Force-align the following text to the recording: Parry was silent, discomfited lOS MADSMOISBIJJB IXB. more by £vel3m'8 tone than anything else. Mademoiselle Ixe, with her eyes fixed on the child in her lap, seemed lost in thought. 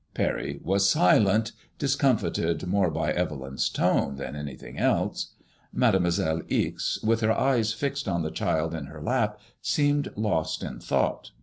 Parry 0.15 0.59
was 0.63 0.89
silent, 0.89 1.51
discomfited 1.77 2.63
lOS 2.63 2.63
MADSMOISBIJJB 2.63 2.63
IXB. 2.63 2.71
more 2.71 2.89
by 2.89 3.13
£vel3m'8 3.13 3.73
tone 3.73 4.15
than 4.15 4.35
anything 4.35 4.79
else. 4.79 5.27
Mademoiselle 5.71 6.41
Ixe, 6.49 7.03
with 7.03 7.19
her 7.21 7.31
eyes 7.31 7.71
fixed 7.73 8.07
on 8.07 8.23
the 8.23 8.31
child 8.31 8.73
in 8.73 8.85
her 8.87 8.99
lap, 8.99 9.39
seemed 9.61 10.11
lost 10.15 10.63
in 10.63 10.79
thought. 10.79 11.29